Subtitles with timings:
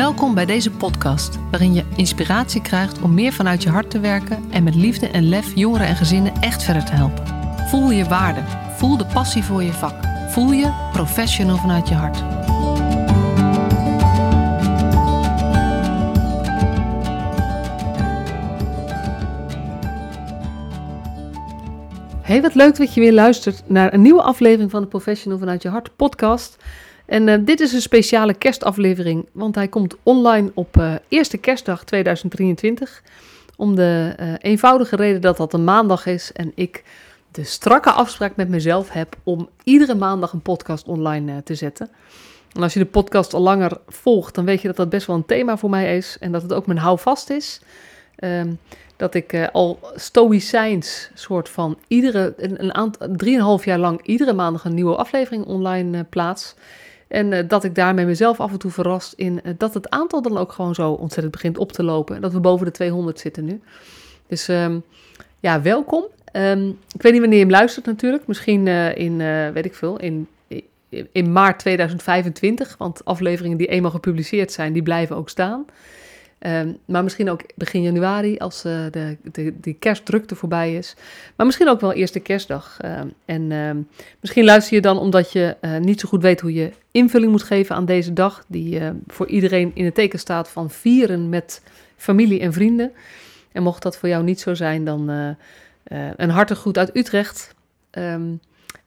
[0.00, 4.44] Welkom bij deze podcast, waarin je inspiratie krijgt om meer vanuit je hart te werken
[4.50, 7.26] en met liefde en lef jongeren en gezinnen echt verder te helpen.
[7.68, 8.40] Voel je waarde,
[8.76, 9.94] voel de passie voor je vak,
[10.28, 12.18] voel je professional vanuit je hart.
[22.22, 25.62] Hey, wat leuk dat je weer luistert naar een nieuwe aflevering van de Professional vanuit
[25.62, 26.56] je hart podcast.
[27.10, 31.84] En uh, dit is een speciale kerstaflevering, want hij komt online op uh, eerste kerstdag
[31.84, 33.02] 2023.
[33.56, 36.84] Om de uh, eenvoudige reden dat dat een maandag is en ik
[37.30, 41.90] de strakke afspraak met mezelf heb om iedere maandag een podcast online te zetten.
[42.52, 45.16] En als je de podcast al langer volgt, dan weet je dat dat best wel
[45.16, 47.60] een thema voor mij is en dat het ook mijn houvast is.
[48.24, 48.58] Um,
[48.96, 54.32] dat ik uh, al stoïcijns soort van iedere, een, een aantal, drieënhalf jaar lang iedere
[54.32, 56.54] maandag een nieuwe aflevering online plaats.
[57.10, 60.38] En uh, dat ik daarmee mezelf af en toe verrast in dat het aantal dan
[60.38, 62.16] ook gewoon zo ontzettend begint op te lopen.
[62.16, 63.60] En dat we boven de 200 zitten nu.
[64.26, 64.82] Dus um,
[65.40, 66.04] ja, welkom.
[66.32, 68.26] Um, ik weet niet wanneer je hem luistert natuurlijk.
[68.26, 69.16] Misschien in,
[69.52, 70.28] weet ik veel, in,
[71.12, 72.76] in maart 2025.
[72.78, 75.64] Want afleveringen die eenmaal gepubliceerd zijn, die blijven ook staan.
[76.46, 80.94] Um, maar misschien ook begin januari, als uh, de, de, die kerstdrukte voorbij is.
[81.36, 82.78] Maar misschien ook wel eerste kerstdag.
[82.84, 83.88] Um, en um,
[84.20, 87.42] misschien luister je dan omdat je uh, niet zo goed weet hoe je invulling moet
[87.42, 88.44] geven aan deze dag.
[88.48, 91.62] Die uh, voor iedereen in het teken staat van vieren met
[91.96, 92.92] familie en vrienden.
[93.52, 95.08] En mocht dat voor jou niet zo zijn, dan
[96.16, 97.54] een hartelijk goed uit Utrecht.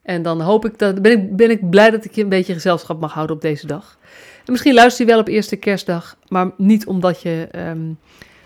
[0.04, 2.54] en dan hoop ik dat, ben, ik, ben ik blij dat ik je een beetje
[2.54, 3.98] gezelschap mag houden op deze dag.
[4.46, 7.98] En misschien luister je wel op eerste kerstdag, maar niet omdat je um,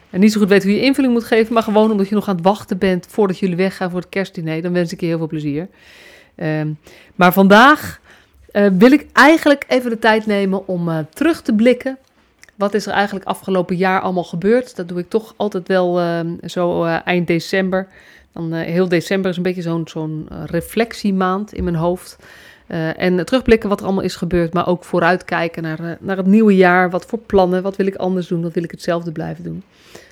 [0.09, 2.35] niet zo goed weet hoe je invulling moet geven, maar gewoon omdat je nog aan
[2.35, 4.61] het wachten bent voordat jullie weggaan voor het kerstdiner.
[4.61, 5.67] Dan wens ik je heel veel plezier.
[6.35, 6.77] Um,
[7.15, 7.99] maar vandaag
[8.51, 11.97] uh, wil ik eigenlijk even de tijd nemen om uh, terug te blikken.
[12.55, 14.75] Wat is er eigenlijk afgelopen jaar allemaal gebeurd?
[14.75, 17.87] Dat doe ik toch altijd wel uh, zo uh, eind december.
[18.31, 22.17] Dan, heel december is een beetje zo'n zo'n reflectiemaand in mijn hoofd.
[22.67, 26.25] Uh, en terugblikken wat er allemaal is gebeurd, maar ook vooruitkijken naar, uh, naar het
[26.25, 26.89] nieuwe jaar.
[26.89, 29.63] Wat voor plannen, wat wil ik anders doen, wat wil ik hetzelfde blijven doen.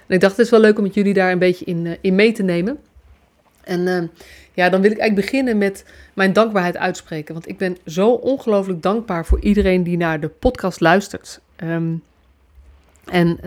[0.08, 1.92] En ik dacht, het is wel leuk om met jullie daar een beetje in, uh,
[2.02, 2.78] in mee te nemen.
[3.64, 4.12] En
[4.54, 7.34] ja, dan wil ik eigenlijk beginnen met mijn dankbaarheid uitspreken.
[7.34, 11.40] Want ik ben zo ongelooflijk dankbaar voor iedereen die naar de podcast luistert.
[11.64, 12.04] Um,
[13.06, 13.40] en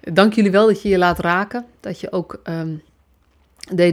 [0.00, 1.64] dank jullie wel dat je je laat raken.
[1.80, 2.82] Dat je ook um,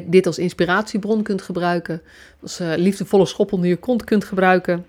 [0.06, 2.02] dit als inspiratiebron kunt gebruiken.
[2.42, 4.86] Als uh, liefdevolle schop onder je kont kunt gebruiken.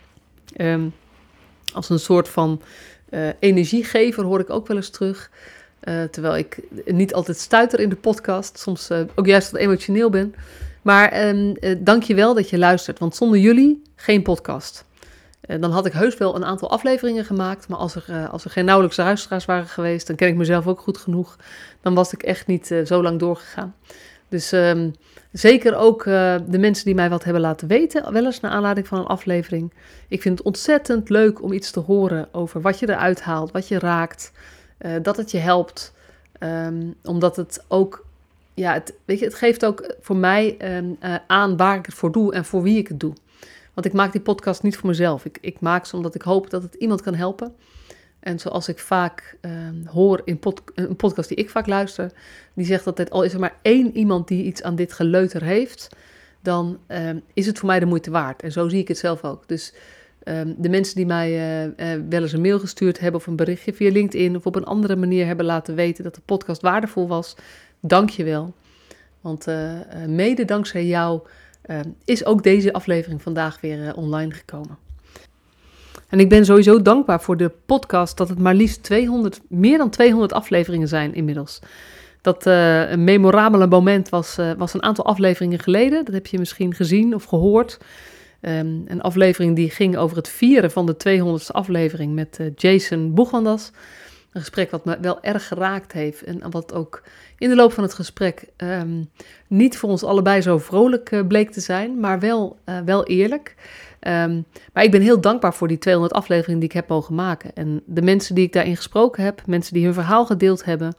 [0.56, 0.94] Um,
[1.72, 2.60] als een soort van
[3.10, 5.30] uh, energiegever hoor ik ook wel eens terug.
[5.84, 8.58] Uh, terwijl ik niet altijd stuiter in de podcast.
[8.58, 10.34] Soms ook juist wat emotioneel ben.
[10.82, 12.98] Maar um, dank je wel dat je luistert.
[12.98, 14.84] Want zonder jullie geen podcast.
[15.40, 17.68] dan had ik heus wel een aantal afleveringen gemaakt.
[17.68, 20.06] Maar als er, als er geen nauwelijks luisteraars waren geweest.
[20.06, 21.36] Dan ken ik mezelf ook goed genoeg.
[21.80, 23.74] Dan was ik echt niet zo lang doorgegaan.
[24.28, 24.94] Dus um,
[25.32, 28.86] zeker ook uh, de mensen die mij wat hebben laten weten, wel eens naar aanleiding
[28.86, 29.72] van een aflevering.
[30.08, 33.68] Ik vind het ontzettend leuk om iets te horen over wat je eruit haalt, wat
[33.68, 34.32] je raakt,
[34.80, 35.94] uh, dat het je helpt.
[36.40, 38.06] Um, omdat het ook,
[38.54, 41.94] ja, het, weet je, het geeft ook voor mij um, uh, aan waar ik het
[41.94, 43.12] voor doe en voor wie ik het doe.
[43.74, 45.24] Want ik maak die podcast niet voor mezelf.
[45.24, 47.54] Ik, ik maak ze omdat ik hoop dat het iemand kan helpen.
[48.26, 49.52] En zoals ik vaak uh,
[49.86, 50.40] hoor in
[50.74, 52.12] een podcast die ik vaak luister,
[52.54, 55.88] die zegt het, al is er maar één iemand die iets aan dit geleuter heeft,
[56.42, 58.42] dan uh, is het voor mij de moeite waard.
[58.42, 59.48] En zo zie ik het zelf ook.
[59.48, 59.74] Dus
[60.24, 63.72] um, de mensen die mij uh, wel eens een mail gestuurd hebben of een berichtje
[63.72, 67.36] via LinkedIn of op een andere manier hebben laten weten dat de podcast waardevol was,
[67.80, 68.54] dank je wel.
[69.20, 69.70] Want eh,
[70.06, 71.20] mede dankzij jou
[71.62, 74.85] ehm, is ook deze aflevering vandaag weer online gekomen.
[76.08, 79.90] En ik ben sowieso dankbaar voor de podcast dat het maar liefst 200, meer dan
[79.90, 81.60] 200 afleveringen zijn inmiddels.
[82.20, 86.04] Dat uh, een memorabele moment was, uh, was een aantal afleveringen geleden.
[86.04, 87.78] Dat heb je misschien gezien of gehoord.
[88.40, 93.14] Um, een aflevering die ging over het vieren van de 200ste aflevering met uh, Jason
[93.14, 93.70] Boegwandas.
[94.32, 96.22] Een gesprek wat me wel erg geraakt heeft.
[96.22, 97.02] En wat ook
[97.38, 99.10] in de loop van het gesprek um,
[99.46, 103.54] niet voor ons allebei zo vrolijk bleek te zijn, maar wel, wel eerlijk.
[104.06, 107.50] Um, maar ik ben heel dankbaar voor die 200 afleveringen die ik heb mogen maken.
[107.54, 110.94] En de mensen die ik daarin gesproken heb, mensen die hun verhaal gedeeld hebben,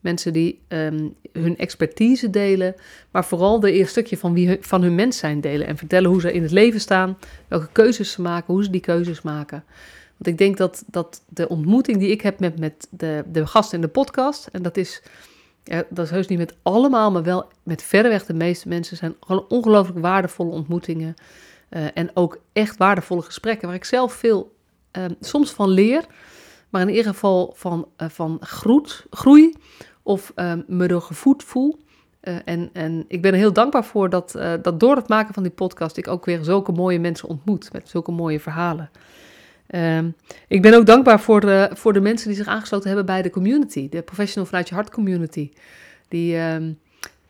[0.00, 2.74] mensen die um, hun expertise delen,
[3.10, 5.66] maar vooral de eerste stukje van, wie, van hun mens zijn delen.
[5.66, 7.18] En vertellen hoe ze in het leven staan,
[7.48, 9.64] welke keuzes ze maken, hoe ze die keuzes maken.
[10.16, 13.78] Want ik denk dat, dat de ontmoeting die ik heb met, met de, de gasten
[13.78, 15.02] in de podcast, en dat is,
[15.88, 19.14] dat is heus niet met allemaal, maar wel met verreweg de meeste mensen, zijn
[19.48, 21.14] ongelooflijk waardevolle ontmoetingen.
[21.74, 24.56] Uh, en ook echt waardevolle gesprekken waar ik zelf veel
[24.92, 26.04] uh, soms van leer,
[26.68, 29.54] maar in ieder geval van, uh, van groet, groei
[30.02, 31.78] of uh, me er gevoed voel.
[32.22, 34.32] Uh, en, en ik ben er heel dankbaar voor dat,
[34.62, 37.88] dat door het maken van die podcast ik ook weer zulke mooie mensen ontmoet met
[37.88, 38.90] zulke mooie verhalen.
[39.70, 39.98] Uh,
[40.48, 43.30] ik ben ook dankbaar voor de, voor de mensen die zich aangesloten hebben bij de
[43.30, 45.50] community, de Professional vanuit je hart community.
[46.08, 46.72] Die, ehm,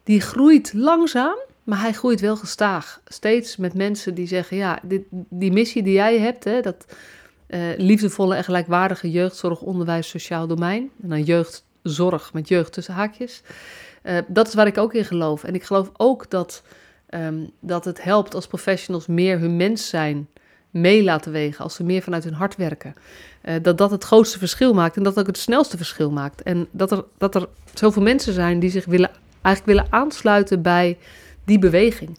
[0.03, 3.01] die groeit langzaam, maar hij groeit wel gestaag.
[3.07, 6.87] Steeds met mensen die zeggen, ja, dit, die missie die jij hebt, hè, dat
[7.49, 10.91] uh, liefdevolle en gelijkwaardige jeugdzorg, onderwijs, sociaal domein.
[11.03, 13.43] En dan jeugdzorg met jeugd tussen haakjes.
[14.03, 15.45] Uh, dat is waar ik ook in geloof.
[15.45, 16.63] En ik geloof ook dat,
[17.11, 20.29] um, dat het helpt als professionals meer hun mens zijn
[20.71, 21.65] mee laten wegen.
[21.65, 22.95] Als ze meer vanuit hun hart werken.
[23.45, 26.43] Uh, dat dat het grootste verschil maakt en dat ook het snelste verschil maakt.
[26.43, 29.11] En dat er, dat er zoveel mensen zijn die zich willen,
[29.43, 30.99] eigenlijk willen aansluiten bij
[31.45, 32.19] die beweging.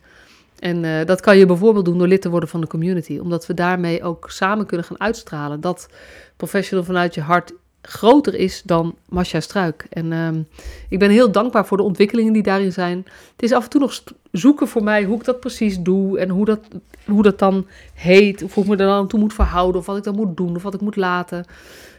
[0.60, 3.46] En uh, dat kan je bijvoorbeeld doen door lid te worden van de community, omdat
[3.46, 5.88] we daarmee ook samen kunnen gaan uitstralen dat
[6.38, 9.86] professional vanuit je hart groter is dan Masha Struik.
[9.90, 10.30] En uh,
[10.90, 12.98] ik ben heel dankbaar voor de ontwikkelingen die daarin zijn.
[13.32, 16.30] Het is af en toe nog zoeken voor mij hoe ik dat precies doe en
[16.30, 16.60] hoe dat,
[17.06, 19.98] hoe dat dan heet, of hoe ik me er dan toe moet verhouden, of wat
[19.98, 21.46] ik dan moet doen, of wat ik moet laten.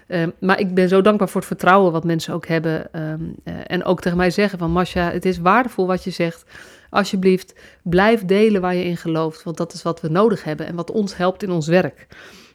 [0.09, 2.89] Uh, maar ik ben zo dankbaar voor het vertrouwen wat mensen ook hebben.
[2.93, 6.45] Um, uh, en ook tegen mij zeggen van Masha, het is waardevol wat je zegt.
[6.91, 9.43] Alsjeblieft, blijf delen waar je in gelooft.
[9.43, 12.07] Want dat is wat we nodig hebben en wat ons helpt in ons werk.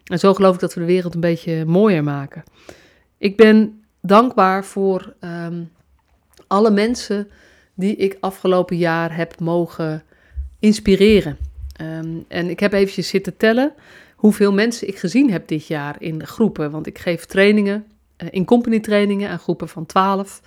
[0.05, 2.43] En zo geloof ik dat we de wereld een beetje mooier maken.
[3.17, 5.71] Ik ben dankbaar voor um,
[6.47, 7.29] alle mensen
[7.73, 10.03] die ik afgelopen jaar heb mogen
[10.59, 11.37] inspireren.
[11.81, 13.73] Um, en ik heb eventjes zitten tellen
[14.15, 16.71] hoeveel mensen ik gezien heb dit jaar in groepen.
[16.71, 17.85] Want ik geef trainingen,
[18.17, 20.41] uh, in company trainingen aan groepen van 12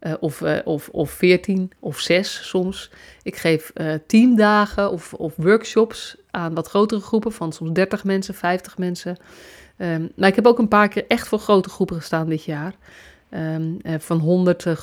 [0.00, 2.90] uh, of, uh, of, of 14 of 6 soms.
[3.22, 3.72] Ik geef
[4.06, 9.16] teamdagen of, of workshops aan wat grotere groepen van soms 30 mensen, 50 mensen.
[9.80, 12.74] Um, maar ik heb ook een paar keer echt voor grote groepen gestaan dit jaar.
[13.30, 14.76] Uh, van 100, uh,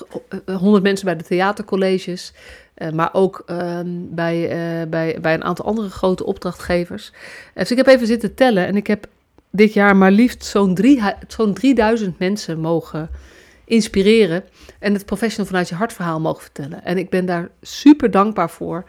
[0.46, 2.34] 100 mensen bij de theatercolleges.
[2.78, 7.12] Uh, maar ook um, bij, uh, bij, bij een aantal andere grote opdrachtgevers.
[7.54, 8.66] dus ik heb even zitten tellen.
[8.66, 9.08] En ik heb
[9.50, 10.78] dit jaar maar liefst zo'n
[11.28, 13.10] zo'n 3000 mensen mogen
[13.68, 14.44] inspireren.
[14.80, 16.84] En het professional vanuit je hartverhaal mogen vertellen.
[16.84, 18.86] En ik ben daar super dankbaar voor.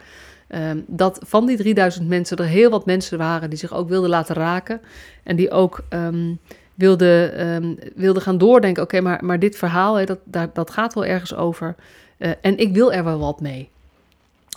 [0.55, 4.09] Um, dat van die 3000 mensen er heel wat mensen waren die zich ook wilden
[4.09, 4.81] laten raken.
[5.23, 6.39] En die ook um,
[6.75, 11.35] wilden, um, wilden gaan doordenken: oké, maar, maar dit verhaal, dat, dat, gaat wel ergens
[11.35, 11.75] over.
[12.17, 13.69] Uh, en ik wil er wel wat mee.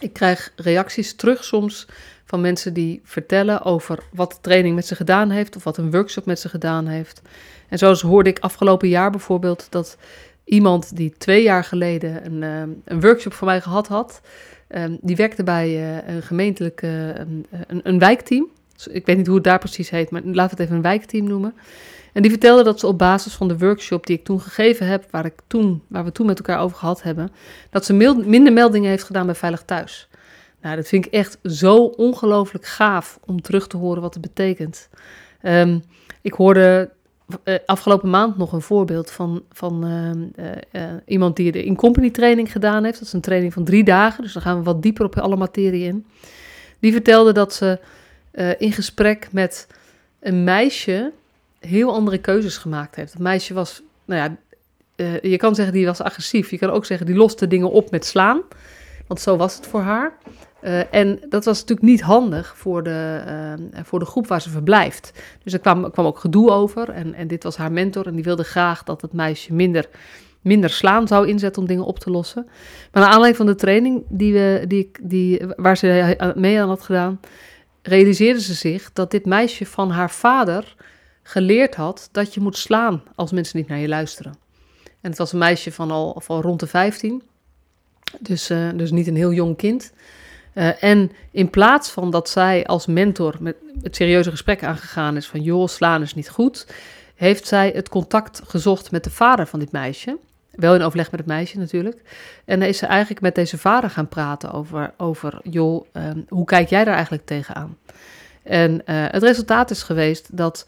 [0.01, 1.87] Ik krijg reacties terug soms
[2.33, 5.57] van mensen die vertellen over wat de training met ze gedaan heeft.
[5.57, 7.23] Of wat een workshop met ze gedaan heeft.
[7.69, 9.97] En zoals hoorde ik afgelopen jaar bijvoorbeeld dat
[10.45, 12.43] iemand die twee jaar geleden een,
[12.85, 14.21] een workshop voor mij gehad had.
[14.69, 17.47] Um, die werkte bij uh, een gemeentelijk uh, een,
[17.83, 18.49] een, wijkteam.
[18.75, 20.83] Dus ik weet niet hoe het daar precies heet, maar laten we het even een
[20.83, 21.55] wijkteam noemen.
[22.13, 25.05] En die vertelde dat ze op basis van de workshop die ik toen gegeven heb,
[25.11, 27.31] waar, ik toen, waar we toen met elkaar over gehad hebben,
[27.71, 27.93] dat ze
[28.25, 30.09] minder meldingen heeft gedaan bij Veilig Thuis.
[30.63, 34.89] Nou, dat vind ik echt zo ongelooflijk gaaf om terug te horen wat het betekent.
[35.43, 35.83] Um,
[36.21, 36.91] ik hoorde
[37.45, 42.53] uh, afgelopen maand nog een voorbeeld van, van uh, uh, iemand die de in-company training
[42.53, 42.99] gedaan heeft.
[42.99, 45.37] Dat is een training van drie dagen, dus dan gaan we wat dieper op alle
[45.37, 46.07] materie in.
[46.79, 47.79] Die vertelde dat ze
[48.59, 49.67] in gesprek met
[50.21, 51.13] een meisje
[51.59, 53.13] heel andere keuzes gemaakt heeft.
[53.13, 54.37] Dat meisje was, nou ja,
[55.23, 56.51] je kan zeggen die was agressief.
[56.51, 58.41] Je kan ook zeggen die loste dingen op met slaan.
[59.07, 60.13] Want zo was het voor haar.
[60.65, 63.23] Uh, en dat was natuurlijk niet handig voor de,
[63.75, 65.13] uh, voor de groep waar ze verblijft.
[65.43, 66.89] Dus er kwam, kwam ook gedoe over.
[66.89, 68.07] En, en dit was haar mentor.
[68.07, 69.89] En die wilde graag dat het meisje minder,
[70.41, 72.45] minder slaan zou inzetten om dingen op te lossen.
[72.93, 76.83] Maar naar aanleiding van de training die we, die, die, waar ze mee aan had
[76.83, 77.21] gedaan,
[77.83, 80.75] realiseerde ze zich dat dit meisje van haar vader
[81.23, 84.33] geleerd had dat je moet slaan als mensen niet naar je luisteren.
[84.85, 87.23] En het was een meisje van al van rond de 15.
[88.21, 89.93] Dus, dus niet een heel jong kind.
[90.55, 95.27] Uh, en in plaats van dat zij als mentor met het serieuze gesprek aangegaan is
[95.27, 96.67] van joh, slaan is niet goed,
[97.15, 100.19] heeft zij het contact gezocht met de vader van dit meisje.
[100.51, 102.03] Wel in overleg met het meisje natuurlijk.
[102.45, 106.45] En dan is ze eigenlijk met deze vader gaan praten over, over joh, um, hoe
[106.45, 107.79] kijk jij daar eigenlijk tegenaan?
[108.43, 110.67] En uh, het resultaat is geweest dat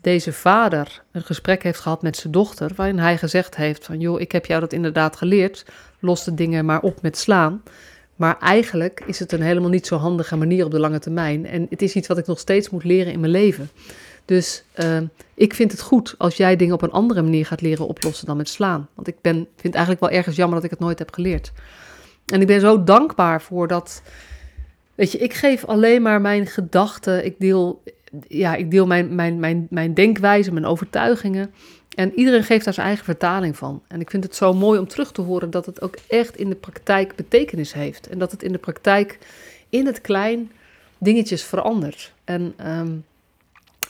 [0.00, 4.20] deze vader een gesprek heeft gehad met zijn dochter, waarin hij gezegd heeft van joh,
[4.20, 5.64] ik heb jou dat inderdaad geleerd,
[5.98, 7.62] los de dingen maar op met slaan.
[8.16, 11.46] Maar eigenlijk is het een helemaal niet zo handige manier op de lange termijn.
[11.46, 13.70] En het is iets wat ik nog steeds moet leren in mijn leven.
[14.24, 14.98] Dus uh,
[15.34, 18.36] ik vind het goed als jij dingen op een andere manier gaat leren oplossen dan
[18.36, 18.88] met slaan.
[18.94, 21.52] Want ik ben, vind het eigenlijk wel ergens jammer dat ik het nooit heb geleerd.
[22.26, 24.02] En ik ben zo dankbaar voor dat.
[24.94, 27.24] Weet je, ik geef alleen maar mijn gedachten.
[27.24, 27.82] Ik deel
[28.28, 31.54] ja, ik deel mijn, mijn, mijn, mijn denkwijze, mijn overtuigingen.
[31.94, 33.82] En iedereen geeft daar zijn eigen vertaling van.
[33.88, 36.48] En ik vind het zo mooi om terug te horen dat het ook echt in
[36.48, 38.08] de praktijk betekenis heeft.
[38.08, 39.18] En dat het in de praktijk
[39.68, 40.50] in het klein
[40.98, 42.12] dingetjes verandert.
[42.24, 42.92] En ehm,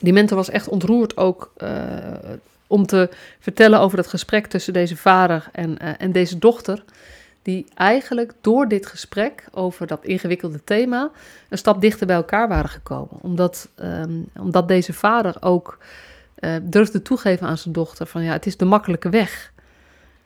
[0.00, 1.68] die mentor was echt ontroerd ook uh,
[2.66, 3.08] om te
[3.40, 6.84] vertellen over het gesprek tussen deze vader en, uh, en deze dochter.
[7.42, 11.11] Die eigenlijk door dit gesprek over dat ingewikkelde thema
[11.49, 13.18] een stap dichter bij elkaar waren gekomen.
[13.20, 15.78] Omdat, um, omdat deze vader ook
[16.45, 19.53] uh, durfde toegeven aan zijn dochter van ja, het is de makkelijke weg.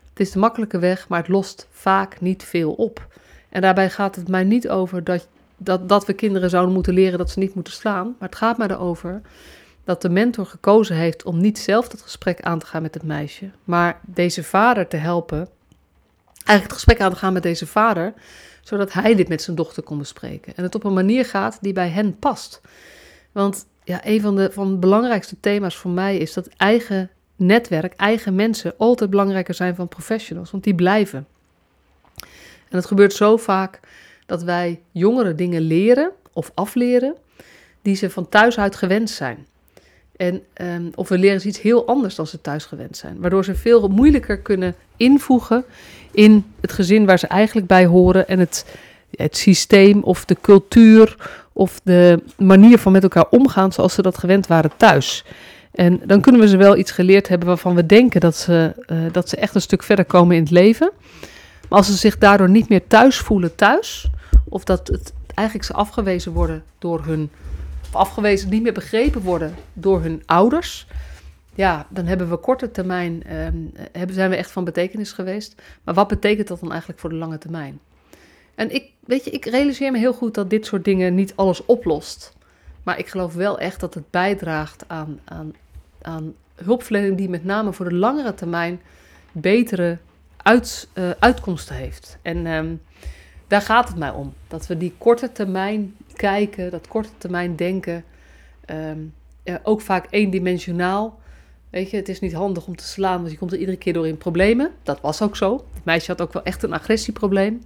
[0.08, 3.06] Het is de makkelijke weg, maar het lost vaak niet veel op.
[3.48, 7.18] En daarbij gaat het mij niet over dat, dat, dat we kinderen zouden moeten leren
[7.18, 8.16] dat ze niet moeten slaan.
[8.18, 9.20] Maar het gaat mij erover
[9.84, 13.02] dat de mentor gekozen heeft om niet zelf dat gesprek aan te gaan met het
[13.02, 15.48] meisje, maar deze vader te helpen,
[16.34, 18.12] eigenlijk het gesprek aan te gaan met deze vader,
[18.62, 20.56] zodat hij dit met zijn dochter kon bespreken.
[20.56, 22.60] En het op een manier gaat die bij hen past.
[23.32, 27.92] Want ja, een van de, van de belangrijkste thema's voor mij is dat eigen netwerk,
[27.96, 31.26] eigen mensen altijd belangrijker zijn van professionals, want die blijven.
[32.68, 33.80] En het gebeurt zo vaak
[34.26, 37.14] dat wij jongeren dingen leren of afleren
[37.82, 39.46] die ze van thuis uit gewend zijn.
[40.16, 43.20] En, um, of we leren ze iets heel anders dan ze thuis gewend zijn.
[43.20, 45.64] Waardoor ze veel moeilijker kunnen invoegen
[46.10, 48.28] in het gezin waar ze eigenlijk bij horen.
[48.28, 48.64] En het,
[49.10, 51.16] het systeem of de cultuur
[51.58, 55.24] of de manier van met elkaar omgaan zoals ze dat gewend waren thuis.
[55.70, 58.98] En dan kunnen we ze wel iets geleerd hebben waarvan we denken dat ze, uh,
[59.12, 60.90] dat ze echt een stuk verder komen in het leven.
[61.68, 64.10] Maar als ze zich daardoor niet meer thuis voelen thuis,
[64.44, 67.30] of dat het eigenlijk ze afgewezen worden door hun
[67.82, 70.86] of afgewezen, niet meer begrepen worden door hun ouders,
[71.54, 75.62] ja, dan hebben we korte termijn, eh, zijn we echt van betekenis geweest.
[75.84, 77.80] Maar wat betekent dat dan eigenlijk voor de lange termijn?
[78.58, 81.64] En ik, weet je, ik realiseer me heel goed dat dit soort dingen niet alles
[81.66, 82.36] oplost.
[82.82, 85.54] Maar ik geloof wel echt dat het bijdraagt aan, aan,
[86.02, 88.80] aan hulpverlening die met name voor de langere termijn
[89.32, 89.98] betere
[90.36, 92.18] uit, uh, uitkomsten heeft.
[92.22, 92.82] En um,
[93.46, 94.34] daar gaat het mij om.
[94.48, 98.04] Dat we die korte termijn kijken, dat korte termijn denken,
[98.70, 101.20] um, ja, ook vaak eendimensionaal.
[101.70, 103.92] Weet je, het is niet handig om te slaan, want je komt er iedere keer
[103.92, 104.70] door in problemen.
[104.82, 105.64] Dat was ook zo.
[105.74, 107.62] Het meisje had ook wel echt een agressieprobleem.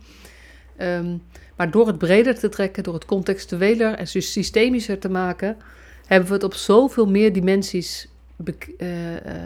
[0.83, 1.23] Um,
[1.57, 5.57] maar door het breder te trekken, door het contextueler en systemischer te maken,
[6.07, 8.09] hebben we het op zoveel meer dimensies.
[8.79, 8.89] Uh,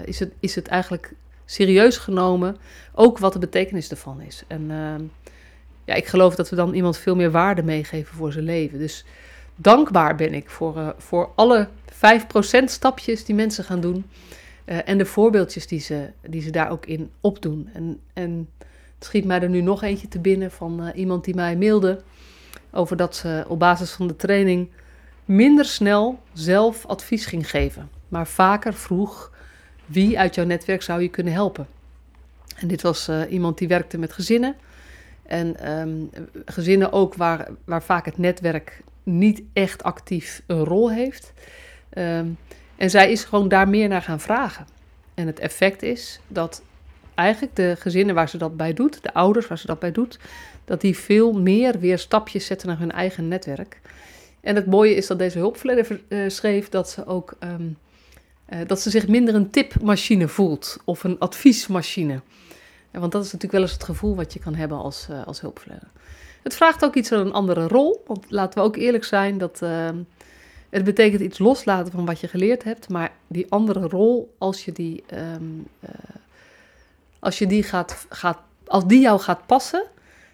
[0.04, 1.12] is, het, is het eigenlijk
[1.44, 2.56] serieus genomen,
[2.94, 4.42] ook wat de betekenis ervan is.
[4.46, 4.94] En uh,
[5.84, 8.78] ja, ik geloof dat we dan iemand veel meer waarde meegeven voor zijn leven.
[8.78, 9.04] Dus
[9.56, 14.04] dankbaar ben ik voor, uh, voor alle 5% stapjes die mensen gaan doen.
[14.64, 17.68] En de voorbeeldjes die ze, die ze daar ook in opdoen.
[17.72, 18.48] En, en
[18.98, 22.00] schiet mij er nu nog eentje te binnen van uh, iemand die mij mailde
[22.70, 24.70] over dat ze op basis van de training
[25.24, 29.32] minder snel zelf advies ging geven, maar vaker vroeg
[29.86, 31.66] wie uit jouw netwerk zou je kunnen helpen.
[32.56, 34.56] En dit was uh, iemand die werkte met gezinnen
[35.22, 36.10] en um,
[36.44, 41.32] gezinnen ook waar, waar vaak het netwerk niet echt actief een rol heeft.
[41.94, 42.38] Um,
[42.76, 44.66] en zij is gewoon daar meer naar gaan vragen.
[45.14, 46.62] En het effect is dat
[47.16, 50.18] eigenlijk de gezinnen waar ze dat bij doet, de ouders waar ze dat bij doet,
[50.64, 53.80] dat die veel meer weer stapjes zetten naar hun eigen netwerk.
[54.40, 57.76] En het mooie is dat deze hulpverlener uh, schreef dat ze ook um,
[58.48, 62.20] uh, dat ze zich minder een tipmachine voelt of een adviesmachine.
[62.90, 65.40] Want dat is natuurlijk wel eens het gevoel wat je kan hebben als, uh, als
[65.40, 65.90] hulpverlener.
[66.42, 68.02] Het vraagt ook iets van een andere rol.
[68.06, 69.88] Want laten we ook eerlijk zijn dat uh,
[70.70, 72.88] het betekent iets loslaten van wat je geleerd hebt.
[72.88, 75.20] Maar die andere rol, als je die, uh,
[77.18, 79.82] als je die gaat, gaat, als die jou gaat passen,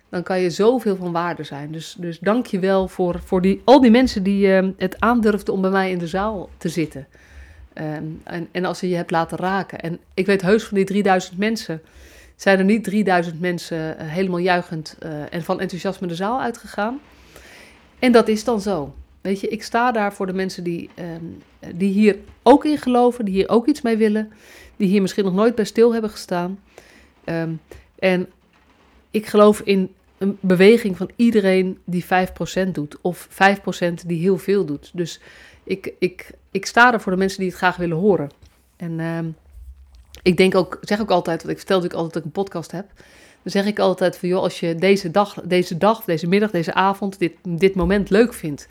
[0.09, 1.73] dan kan je zoveel van waarde zijn.
[1.73, 5.55] Dus, dus dank je wel voor, voor die, al die mensen die uh, het aandurfden
[5.55, 7.07] om bij mij in de zaal te zitten.
[7.75, 9.81] Um, en, en als je je hebt laten raken.
[9.81, 11.83] En ik weet heus van die 3000 mensen
[12.37, 17.01] zijn er niet 3000 mensen uh, helemaal juichend uh, en van enthousiasme de zaal uitgegaan.
[17.99, 18.95] En dat is dan zo.
[19.21, 21.43] Weet je, ik sta daar voor de mensen die, um,
[21.75, 24.33] die hier ook in geloven, die hier ook iets mee willen,
[24.77, 26.61] die hier misschien nog nooit bij stil hebben gestaan.
[27.25, 27.61] Um,
[27.99, 28.29] en
[29.11, 32.09] ik geloof in een beweging van iedereen die 5%
[32.73, 34.91] doet, of 5% die heel veel doet.
[34.95, 35.21] Dus
[35.65, 38.31] ik, ik, ik sta er voor de mensen die het graag willen horen.
[38.77, 39.37] En um,
[40.23, 42.71] ik denk ook, zeg ook altijd, want ik vertel natuurlijk altijd dat ik een podcast
[42.71, 42.87] heb.
[43.43, 46.75] Dan zeg ik altijd van, joh, als je deze dag, deze dag, deze middag, deze
[46.75, 48.69] avond, dit, dit moment leuk vindt,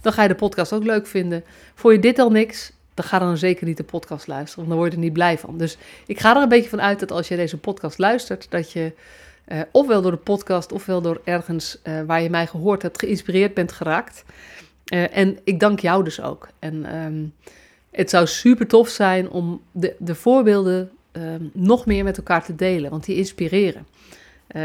[0.00, 1.44] dan ga je de podcast ook leuk vinden.
[1.74, 4.90] Voor je dit al niks, dan ga dan zeker niet de podcast luisteren, dan word
[4.90, 5.58] je er niet blij van.
[5.58, 8.72] Dus ik ga er een beetje van uit dat als je deze podcast luistert, dat
[8.72, 8.92] je
[9.48, 13.54] uh, ofwel door de podcast, ofwel door ergens uh, waar je mij gehoord hebt, geïnspireerd
[13.54, 14.24] bent geraakt.
[14.92, 16.48] Uh, en ik dank jou dus ook.
[16.58, 17.32] En um,
[17.90, 22.54] het zou super tof zijn om de, de voorbeelden um, nog meer met elkaar te
[22.54, 23.86] delen, want die inspireren.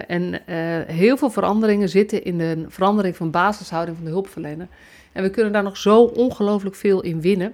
[0.08, 0.42] En
[0.88, 4.68] heel veel veranderingen zitten in de verandering van basishouding van de hulpverlener.
[5.12, 7.54] En we kunnen daar nog zo ongelooflijk veel in winnen,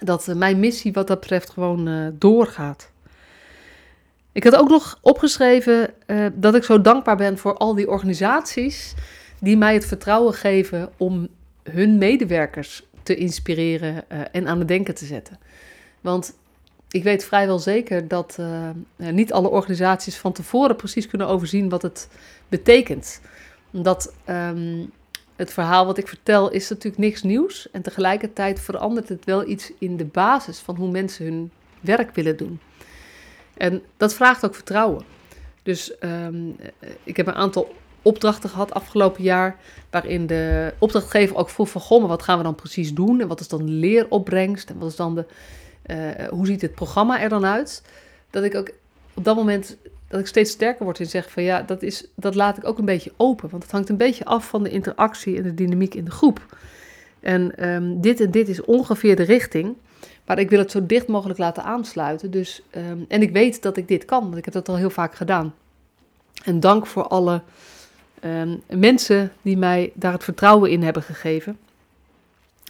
[0.00, 2.90] dat mijn missie wat dat betreft gewoon doorgaat.
[4.32, 5.94] Ik had ook nog opgeschreven
[6.34, 8.94] dat ik zo dankbaar ben voor al die organisaties
[9.40, 11.28] die mij het vertrouwen geven om
[11.62, 15.38] hun medewerkers te inspireren en aan het denken te zetten.
[16.00, 16.34] Want
[16.90, 18.38] ik weet vrijwel zeker dat
[18.96, 22.08] niet alle organisaties van tevoren precies kunnen overzien wat het
[22.48, 23.20] betekent.
[23.70, 24.90] Dat um,
[25.36, 27.70] het verhaal wat ik vertel is natuurlijk niks nieuws.
[27.70, 31.50] En tegelijkertijd verandert het wel iets in de basis van hoe mensen hun
[31.80, 32.60] werk willen doen.
[33.54, 35.04] En dat vraagt ook vertrouwen.
[35.62, 36.56] Dus um,
[37.02, 39.56] ik heb een aantal opdrachten gehad afgelopen jaar.
[39.90, 43.20] Waarin de opdrachtgever ook vroeg van, wat gaan we dan precies doen?
[43.20, 44.70] En wat is dan de leeropbrengst?
[44.70, 45.26] En wat is dan de,
[45.86, 47.82] uh, hoe ziet het programma er dan uit?
[48.30, 48.70] Dat ik ook
[49.14, 49.76] op dat moment,
[50.08, 52.78] dat ik steeds sterker word in zeg van, ja, dat, is, dat laat ik ook
[52.78, 53.50] een beetje open.
[53.50, 56.56] Want het hangt een beetje af van de interactie en de dynamiek in de groep.
[57.20, 59.76] En um, dit en dit is ongeveer de richting.
[60.26, 62.30] Maar ik wil het zo dicht mogelijk laten aansluiten.
[62.30, 64.90] Dus, um, en ik weet dat ik dit kan, want ik heb dat al heel
[64.90, 65.54] vaak gedaan.
[66.44, 67.42] En dank voor alle
[68.24, 71.58] um, mensen die mij daar het vertrouwen in hebben gegeven.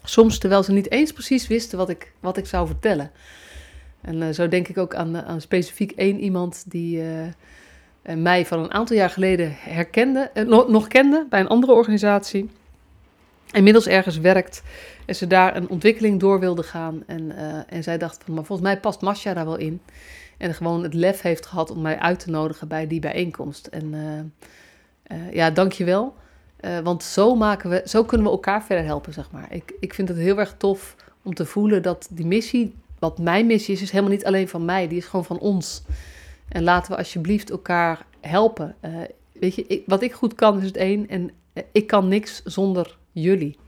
[0.04, 3.10] Soms terwijl ze niet eens precies wisten wat ik, wat ik zou vertellen.
[4.06, 8.58] En uh, zo denk ik ook aan, aan specifiek één iemand die uh, mij van
[8.58, 10.30] een aantal jaar geleden herkende,
[10.68, 12.50] nog kende bij een andere organisatie.
[13.52, 14.62] Inmiddels ergens werkt
[15.06, 17.02] en ze daar een ontwikkeling door wilde gaan.
[17.06, 17.36] En,
[17.68, 19.80] en zij dacht van, maar volgens mij past Masha daar wel in.
[20.36, 23.66] En gewoon het lef heeft gehad om mij uit te nodigen bij die bijeenkomst.
[23.66, 23.92] En
[25.12, 26.14] uh, ja, dankjewel.
[26.60, 29.46] Uh, want zo, maken we, zo kunnen we elkaar verder helpen, zeg maar.
[29.50, 33.46] Ik, ik vind het heel erg tof om te voelen dat die missie, wat mijn
[33.46, 34.88] missie is, is helemaal niet alleen van mij.
[34.88, 35.82] Die is gewoon van ons.
[36.48, 38.74] En laten we alsjeblieft elkaar helpen.
[38.84, 38.96] Uh,
[39.32, 41.08] weet je, ik, wat ik goed kan is het één.
[41.08, 41.30] En
[41.72, 43.58] ik kan niks zonder jullie.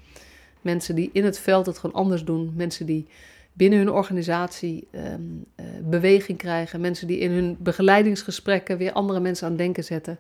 [0.61, 2.53] Mensen die in het veld het gewoon anders doen.
[2.57, 3.07] Mensen die
[3.53, 6.81] binnen hun organisatie um, uh, beweging krijgen.
[6.81, 10.19] Mensen die in hun begeleidingsgesprekken weer andere mensen aan denken zetten.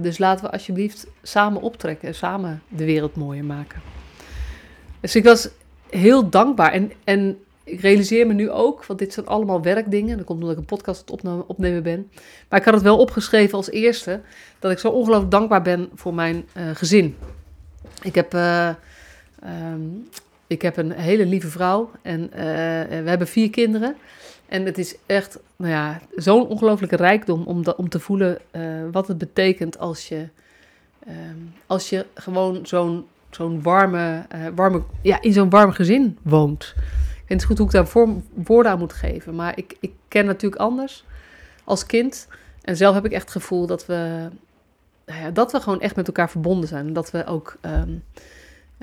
[0.00, 3.80] Dus laten we alsjeblieft samen optrekken en samen de wereld mooier maken.
[5.00, 5.48] Dus ik was
[5.90, 6.72] heel dankbaar.
[6.72, 10.16] En, en ik realiseer me nu ook, want dit zijn allemaal werkdingen.
[10.16, 12.10] Dat komt omdat ik een podcast aan het opnemen ben.
[12.48, 14.20] Maar ik had het wel opgeschreven als eerste
[14.58, 17.16] dat ik zo ongelooflijk dankbaar ben voor mijn uh, gezin.
[18.02, 18.68] Ik heb, uh,
[19.72, 20.08] um,
[20.46, 22.30] ik heb een hele lieve vrouw en
[22.88, 23.96] we hebben vier kinderen.
[24.46, 28.38] En het is echt nou ja, zo'n ongelooflijke rijkdom om, om te voelen
[28.92, 30.28] wat het betekent als je,
[31.08, 31.12] uh,
[31.66, 36.74] als je gewoon zo'n zo'n warme, warme, ja, in zo'n warm gezin woont.
[37.34, 40.60] Niet goed hoe ik daar vorm, woorden aan moet geven, maar ik, ik ken natuurlijk
[40.60, 41.04] anders
[41.64, 42.28] als kind.
[42.62, 44.28] En zelf heb ik echt het gevoel dat we,
[45.06, 46.86] nou ja, dat we gewoon echt met elkaar verbonden zijn.
[46.86, 48.02] En dat we ook um,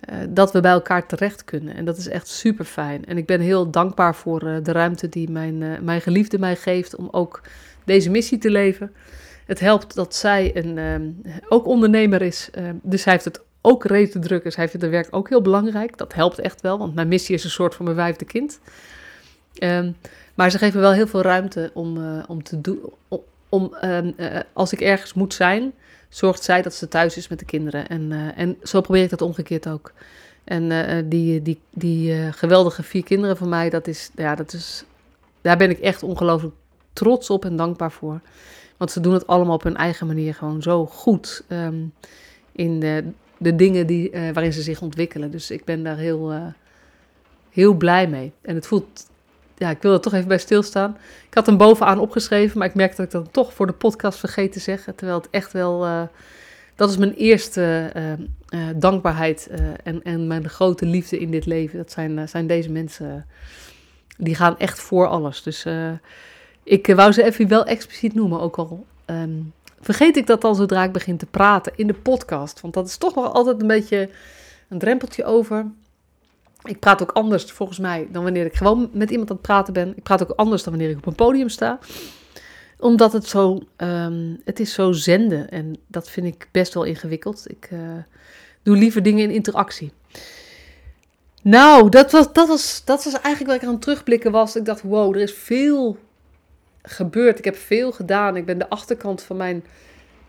[0.09, 1.75] uh, dat we bij elkaar terecht kunnen.
[1.75, 3.05] En dat is echt super fijn.
[3.05, 6.55] En ik ben heel dankbaar voor uh, de ruimte die mijn, uh, mijn geliefde mij
[6.55, 7.41] geeft om ook
[7.83, 8.93] deze missie te leven.
[9.45, 12.49] Het helpt dat zij een, ehm, ook ondernemer is.
[12.51, 14.51] Ehm, dus zij heeft het ook reden te drukken.
[14.51, 15.97] Zij vindt het werk ook heel belangrijk.
[15.97, 18.59] Dat helpt echt wel, want mijn missie is een soort van mijn vijfde kind.
[19.63, 19.95] Um,
[20.35, 22.79] maar ze geven wel heel veel ruimte om, om te doen.
[23.07, 23.75] Om, om
[24.53, 25.73] als ik ergens moet zijn,
[26.09, 27.87] zorgt zij dat ze thuis is met de kinderen.
[27.87, 29.93] En, uh, en zo probeer ik dat omgekeerd ook.
[30.43, 30.69] En
[31.09, 34.83] die, die, die geweldige vier kinderen van mij, dat is, ja, dat is,
[35.41, 36.55] daar ben ik echt ongelooflijk
[36.93, 38.21] trots op en dankbaar voor.
[38.77, 41.93] Want ze doen het allemaal op hun eigen manier gewoon zo goed um,
[42.51, 43.03] in de,
[43.41, 45.31] de dingen die, waarin ze zich ontwikkelen.
[45.31, 46.33] Dus ik ben daar heel,
[47.49, 48.31] heel blij mee.
[48.41, 49.09] En het voelt
[49.57, 50.97] ja, ik wil er toch even bij stilstaan.
[51.27, 54.19] Ik had hem bovenaan opgeschreven, maar ik merkte dat ik dat toch voor de podcast
[54.19, 54.95] vergeten te zeggen.
[54.95, 56.01] Terwijl het echt wel, uh,
[56.75, 57.91] dat is mijn eerste
[58.75, 59.49] dankbaarheid
[59.83, 61.77] en, en mijn grote liefde in dit leven.
[61.77, 63.25] Dat zijn, zijn deze mensen,
[64.17, 65.43] die gaan echt voor alles.
[65.43, 65.65] Dus
[66.63, 70.83] ik wou ze even wel expliciet noemen, ook al um, vergeet ik dat al zodra
[70.83, 72.61] ik begin te praten in de podcast.
[72.61, 74.09] Want dat is toch nog altijd een beetje
[74.69, 75.71] een drempeltje over
[76.63, 79.73] ik praat ook anders volgens mij dan wanneer ik gewoon met iemand aan het praten
[79.73, 79.93] ben.
[79.95, 81.79] Ik praat ook anders dan wanneer ik op een podium sta.
[82.79, 87.43] Omdat het zo, um, het is zo zenden en dat vind ik best wel ingewikkeld.
[87.47, 87.79] Ik uh,
[88.63, 89.91] doe liever dingen in interactie.
[91.41, 94.55] Nou, dat was, dat, was, dat was eigenlijk wat ik aan het terugblikken was.
[94.55, 95.97] Ik dacht, wow, er is veel
[96.83, 97.37] gebeurd.
[97.37, 98.35] Ik heb veel gedaan.
[98.35, 99.63] Ik ben de achterkant van mijn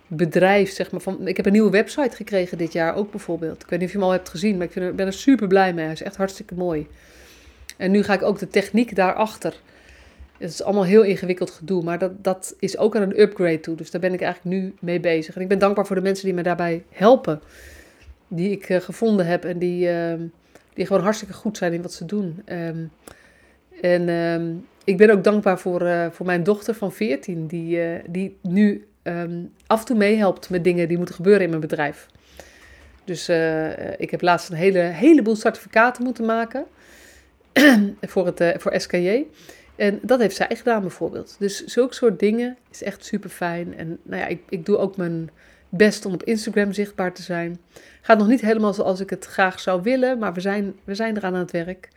[0.07, 1.01] bedrijf, zeg maar.
[1.01, 3.63] Van, ik heb een nieuwe website gekregen dit jaar ook bijvoorbeeld.
[3.63, 5.75] Ik weet niet of je hem al hebt gezien, maar ik ben er super blij
[5.75, 5.85] mee.
[5.85, 6.87] Hij is echt hartstikke mooi.
[7.77, 9.61] En nu ga ik ook de techniek daarachter.
[10.39, 13.77] Het is allemaal heel ingewikkeld gedoe, maar dat, dat is ook aan een upgrade toe.
[13.77, 15.37] Dus daar ben ik eigenlijk nu mee bezig.
[15.37, 17.41] En ik ben dankbaar voor de mensen die me daarbij helpen.
[18.29, 20.15] Die ik uh, gevonden heb en die, uh,
[20.75, 22.43] die gewoon hartstikke goed zijn in wat ze doen.
[22.47, 22.91] Um,
[23.81, 28.37] en um, ik ben ook dankbaar voor, uh, voor mijn dochter van 14, die, die
[28.43, 32.07] nu um, af en toe meehelpt met dingen die moeten gebeuren in mijn bedrijf.
[33.05, 33.29] Dus
[33.97, 36.65] ik heb laatst een hele, heleboel certificaten moeten maken
[38.03, 39.25] voor, het, voor SKJ.
[39.77, 41.37] En dat heeft zij gedaan bijvoorbeeld.
[41.39, 43.77] Dus zulke soort dingen is echt super fijn.
[43.77, 45.31] En nou ja, ik, ik doe ook mijn
[45.69, 47.61] best om op Instagram zichtbaar te zijn.
[48.01, 51.17] Gaat nog niet helemaal zoals ik het graag zou willen, maar we zijn, we zijn
[51.17, 51.89] eraan aan het werk.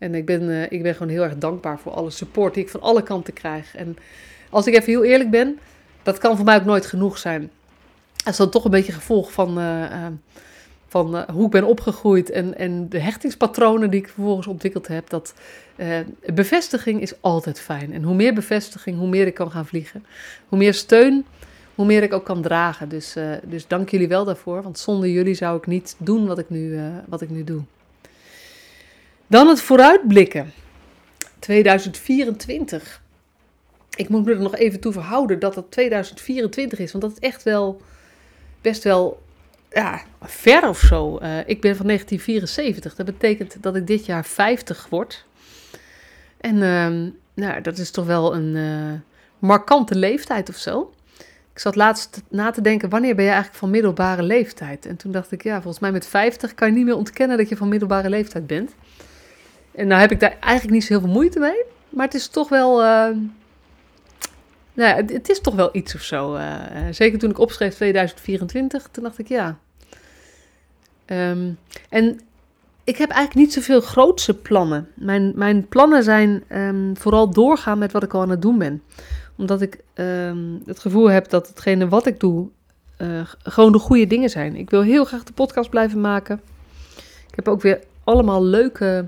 [0.00, 2.70] En ik ben, uh, ik ben gewoon heel erg dankbaar voor alle support die ik
[2.70, 3.76] van alle kanten krijg.
[3.76, 3.96] En
[4.50, 5.58] als ik even heel eerlijk ben,
[6.02, 7.50] dat kan voor mij ook nooit genoeg zijn.
[8.16, 10.06] Dat is dan toch een beetje gevolg van, uh, uh,
[10.86, 15.10] van hoe ik ben opgegroeid en, en de hechtingspatronen die ik vervolgens ontwikkeld heb.
[15.10, 15.34] Dat
[16.34, 17.92] bevestiging is altijd fijn.
[17.92, 20.04] En hoe meer bevestiging, hoe meer ik kan gaan vliegen.
[20.48, 21.24] Hoe meer steun,
[21.74, 22.88] hoe meer ik ook kan dragen.
[22.88, 26.50] Dus, dus dank jullie wel daarvoor, want zonder jullie zou ik niet doen wat ik
[26.50, 27.62] nu, wat ik nu doe.
[29.30, 30.52] Dan het vooruitblikken.
[31.38, 33.02] 2024.
[33.96, 37.18] Ik moet me er nog even toe verhouden dat het 2024 is, want dat is
[37.18, 37.82] echt wel
[38.60, 39.22] best wel
[39.70, 41.18] ja, ver of zo.
[41.22, 45.24] Uh, ik ben van 1974, dat betekent dat ik dit jaar 50 word.
[46.40, 46.58] En
[47.34, 49.02] nou, dat is toch wel een
[49.38, 50.92] markante leeftijd of zo.
[51.52, 54.86] Ik zat laatst na te denken, wanneer ben je eigenlijk van middelbare leeftijd?
[54.86, 57.48] En toen dacht ik, ja, volgens mij met 50 kan je niet meer ontkennen dat
[57.48, 58.74] je van middelbare leeftijd bent.
[59.72, 61.64] En nou heb ik daar eigenlijk niet zo heel veel moeite mee.
[61.88, 62.80] Maar het is toch wel.
[62.80, 63.16] Uh,
[64.72, 66.36] nou ja, het, is toch wel iets of zo.
[66.36, 66.54] Uh,
[66.90, 69.58] zeker toen ik opschreef 2024, toen dacht ik ja.
[71.06, 72.20] Um, en
[72.84, 74.88] ik heb eigenlijk niet zoveel grootse plannen.
[74.94, 78.82] Mijn, mijn plannen zijn um, vooral doorgaan met wat ik al aan het doen ben
[79.36, 80.32] omdat ik uh,
[80.64, 82.48] het gevoel heb dat hetgene wat ik doe
[83.42, 84.56] gewoon de goede dingen zijn.
[84.56, 86.40] Ik wil heel graag de podcast blijven maken.
[87.28, 89.06] Ik heb ook weer allemaal leuke,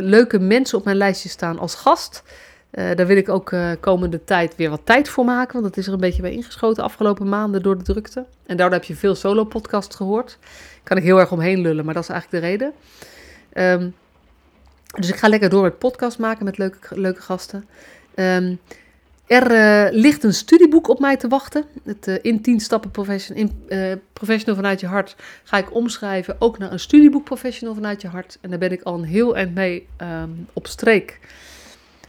[0.00, 2.22] leuke mensen op mijn lijstje staan als gast.
[2.72, 5.52] Uh, daar wil ik ook komende tijd weer wat tijd voor maken.
[5.52, 8.26] Want dat is er een beetje bij ingeschoten afgelopen maanden door de drukte.
[8.46, 10.38] En daardoor heb je veel solo-podcasts gehoord.
[10.82, 12.72] Kan ik heel erg omheen lullen, maar dat is eigenlijk de reden.
[13.82, 13.94] Um,
[14.96, 17.68] dus ik ga lekker door met podcast maken met leuke, leuke gasten.
[18.14, 18.60] Um,
[19.28, 21.64] er uh, ligt een studieboek op mij te wachten.
[21.84, 26.36] Het uh, In 10 stappen profession, in, uh, professional vanuit je hart ga ik omschrijven.
[26.38, 28.38] Ook naar een studieboek professional vanuit je hart.
[28.40, 31.20] En daar ben ik al een heel eind mee um, op streek.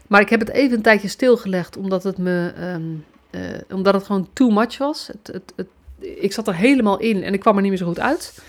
[0.07, 3.05] Maar ik heb het even een tijdje stilgelegd omdat het me um,
[3.69, 5.07] omdat het gewoon too much was.
[5.07, 5.67] Het, het,
[5.99, 8.41] ik zat er helemaal in en ik kwam er niet meer zo goed uit.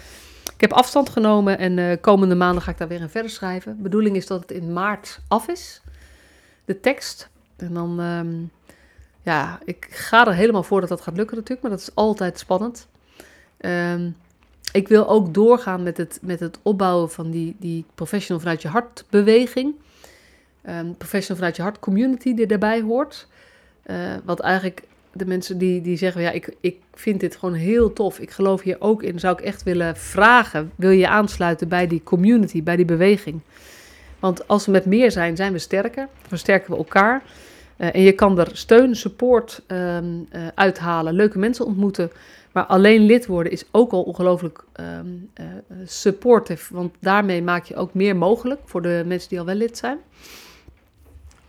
[0.55, 3.77] Ik heb afstand genomen en komende maanden ga ik daar weer in verder schrijven.
[3.77, 5.83] De bedoeling is dat het in maart af is.
[6.65, 7.29] De tekst.
[7.57, 8.51] En dan um,
[9.23, 12.39] ja, ik ga er helemaal voor dat dat gaat lukken natuurlijk, maar dat is altijd
[12.39, 12.89] spannend.
[13.61, 14.17] Um,
[14.73, 18.69] ik wil ook doorgaan met het, met het opbouwen van die, die professional vanuit je
[18.69, 19.75] hart beweging.
[20.69, 23.27] Um, professional vanuit je hart community die daarbij hoort.
[23.87, 27.93] Uh, wat eigenlijk de mensen die, die zeggen, ja, ik, ik vind dit gewoon heel
[27.93, 28.19] tof.
[28.19, 29.19] Ik geloof hier ook in.
[29.19, 33.41] Zou ik echt willen vragen, wil je aansluiten bij die community, bij die beweging?
[34.19, 36.09] Want als we met meer zijn, zijn we sterker.
[36.27, 37.23] Versterken we elkaar.
[37.81, 42.11] Uh, en je kan er steun, support um, uh, uithalen, leuke mensen ontmoeten.
[42.53, 45.31] Maar alleen lid worden is ook al ongelooflijk um,
[45.85, 46.75] supportive.
[46.75, 49.99] Want daarmee maak je ook meer mogelijk voor de mensen die al wel lid zijn.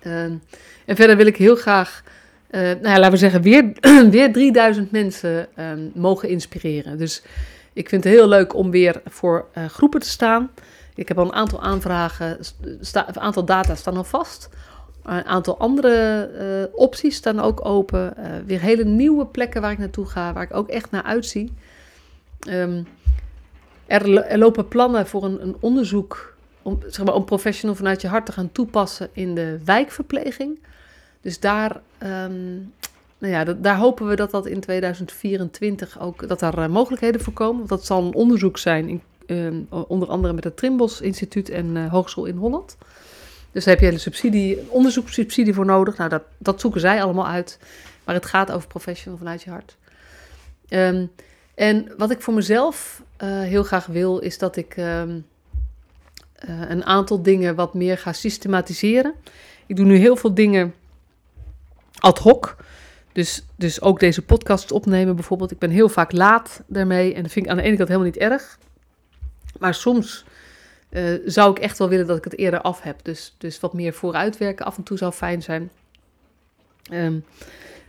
[0.07, 0.41] Um,
[0.85, 2.03] en verder wil ik heel graag,
[2.51, 3.71] nou ja, laten we zeggen, weer,
[4.09, 5.47] weer 3000 mensen
[5.93, 6.97] mogen inspireren.
[6.97, 7.23] Dus
[7.73, 10.51] ik vind het heel leuk om weer voor groepen te staan.
[10.95, 12.39] Ik heb al een aantal aanvragen,
[12.93, 14.49] een aantal data staan al vast.
[15.03, 16.29] Een aantal andere
[16.69, 18.13] uh, opties staan ook open.
[18.17, 21.53] Uh, weer hele nieuwe plekken waar ik naartoe ga, waar ik ook echt naar uitzie.
[22.49, 22.87] Um,
[23.85, 28.07] er, er, lopen plannen voor een, een, onderzoek om, zeg maar, om professional vanuit je
[28.07, 30.59] hart te gaan toepassen in de wijkverpleging.
[31.21, 32.73] Dus daar, um,
[33.17, 37.33] nou ja, daar hopen we dat dat in 2024 ook dat daar uh, mogelijkheden voor
[37.33, 37.57] komen.
[37.57, 41.87] Want dat zal een onderzoek zijn, in, um, onder andere met het Trimbos Instituut en
[41.87, 42.77] Hogeschool in Holland.
[43.51, 45.97] Dus daar heb je een subsidie, onderzoekssubsidie voor nodig.
[45.97, 47.59] Nou, dat, dat zoeken zij allemaal uit.
[48.03, 49.77] Maar het gaat over professional vanuit je hart.
[50.69, 51.11] Um,
[51.55, 55.25] en wat ik voor mezelf uh, heel graag wil, is dat ik um,
[56.49, 59.13] uh, een aantal dingen wat meer ga systematiseren.
[59.65, 60.73] Ik doe nu heel veel dingen
[61.99, 62.55] ad hoc.
[63.11, 65.51] dus, dus ook deze podcast opnemen bijvoorbeeld.
[65.51, 67.13] Ik ben heel vaak laat daarmee.
[67.13, 68.59] En dat vind ik aan de ene kant helemaal niet erg.
[69.59, 70.25] Maar soms
[70.91, 72.99] uh, zou ik echt wel willen dat ik het eerder af heb.
[73.03, 75.71] Dus, dus wat meer vooruitwerken af en toe zou fijn zijn.
[76.91, 77.23] Um,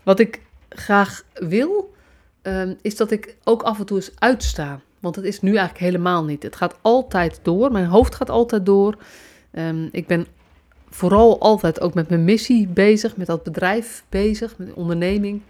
[0.02, 1.94] wat ik graag wil,
[2.42, 4.80] um, is dat ik ook af en toe eens uitsta.
[4.98, 6.42] Want het is nu eigenlijk helemaal niet.
[6.42, 7.72] Het gaat altijd door.
[7.72, 8.96] Mijn hoofd gaat altijd door.
[9.52, 10.26] Um, ik ben
[10.90, 15.42] vooral altijd ook met mijn missie bezig, met dat bedrijf bezig, met de onderneming.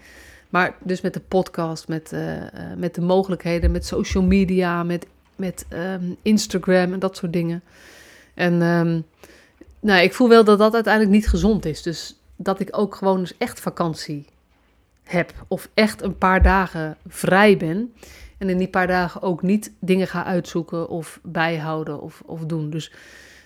[0.50, 2.44] Maar dus met de podcast, met, uh, uh,
[2.76, 5.06] met de mogelijkheden, met social media, met
[5.42, 7.62] met um, Instagram en dat soort dingen.
[8.34, 9.04] En um,
[9.80, 11.82] nou, ik voel wel dat dat uiteindelijk niet gezond is.
[11.82, 14.26] Dus dat ik ook gewoon eens echt vakantie
[15.02, 15.32] heb.
[15.48, 17.94] Of echt een paar dagen vrij ben.
[18.38, 22.70] En in die paar dagen ook niet dingen ga uitzoeken of bijhouden of, of doen.
[22.70, 22.92] Dus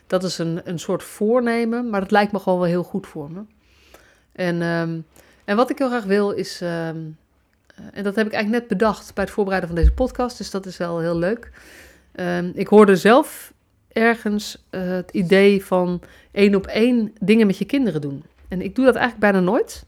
[0.06, 1.90] dat is een, een soort voornemen.
[1.90, 3.40] Maar het lijkt me gewoon wel heel goed voor me.
[4.32, 5.06] En, um,
[5.44, 6.60] en wat ik heel graag wil is.
[6.60, 7.16] Um,
[7.92, 10.38] en dat heb ik eigenlijk net bedacht bij het voorbereiden van deze podcast.
[10.38, 11.50] Dus dat is wel heel leuk.
[12.20, 13.52] Um, ik hoorde zelf
[13.88, 16.02] ergens uh, het idee van
[16.32, 18.24] één op één dingen met je kinderen doen.
[18.48, 19.84] En ik doe dat eigenlijk bijna nooit.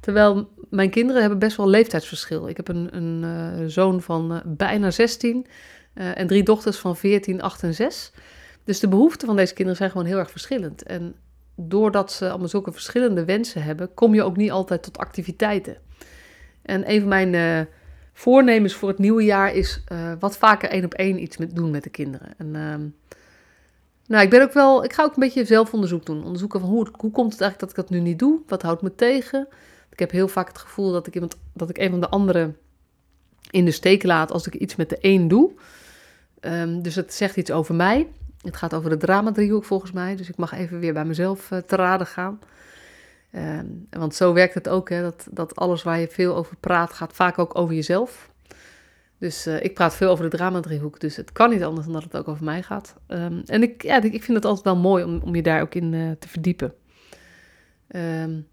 [0.00, 2.48] Terwijl mijn kinderen hebben best wel leeftijdsverschil.
[2.48, 5.46] Ik heb een, een uh, zoon van uh, bijna 16
[5.94, 8.12] en drie dochters van 14, 8 en 6.
[8.64, 10.82] Dus de behoeften van deze kinderen zijn gewoon heel erg verschillend.
[10.82, 11.14] En
[11.54, 15.76] doordat ze allemaal zulke verschillende wensen hebben, kom je ook niet altijd tot activiteiten.
[16.62, 17.68] En een van mijn
[18.12, 21.70] voornemens voor het nieuwe jaar is uh, wat vaker één op één iets met, doen
[21.70, 22.28] met de kinderen.
[22.36, 22.74] En, uh,
[24.06, 26.24] nou, ik ben ook wel, ik ga ook een beetje zelfonderzoek doen.
[26.24, 28.40] Onderzoeken van hoe, hoe komt het eigenlijk dat ik dat nu niet doe?
[28.46, 29.48] Wat houdt me tegen?
[29.90, 32.56] Ik heb heel vaak het gevoel dat ik, iemand, dat ik een van de anderen
[33.50, 35.50] in de steek laat als ik iets met de een doe.
[36.40, 38.08] Um, dus het zegt iets over mij.
[38.42, 40.16] Het gaat over de drama-driehoek volgens mij.
[40.16, 42.40] Dus ik mag even weer bij mezelf uh, te raden gaan.
[43.32, 46.92] Ehm, want zo werkt het ook, hè, dat, dat alles waar je veel over praat,
[46.92, 48.30] gaat vaak ook over jezelf.
[49.18, 52.02] Dus uh, ik praat veel over de drama-driehoek, dus het kan niet anders dan dat
[52.02, 52.96] het ook over mij gaat.
[53.08, 55.74] Um, en ik, ja, ik vind het altijd wel mooi om, om je daar ook
[55.74, 56.74] in uh, te verdiepen.
[57.96, 58.46] Um,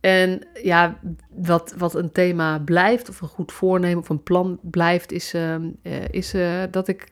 [0.00, 0.98] en ja,
[1.30, 5.56] wat, wat een thema blijft, of een goed voornemen of een plan blijft, is, uh,
[6.10, 6.34] is
[6.70, 7.08] dat, ik,